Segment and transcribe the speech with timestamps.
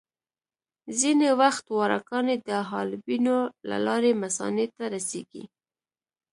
[0.99, 3.37] ځینې وخت واړه کاڼي د حالبینو
[3.69, 5.43] له لارې مثانې ته رسېږي.